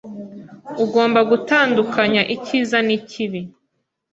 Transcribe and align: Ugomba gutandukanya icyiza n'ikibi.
Ugomba 0.83 1.19
gutandukanya 1.29 2.21
icyiza 2.35 2.77
n'ikibi. 2.87 3.41